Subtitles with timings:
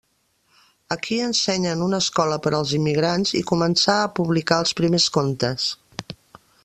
[0.95, 5.69] Aquí ensenya en una escola per als immigrants i començà a publicar els primers contes.